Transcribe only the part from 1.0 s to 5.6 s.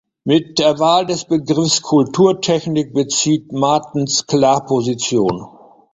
des Begriffs Kulturtechnik bezieht Martens klar Position.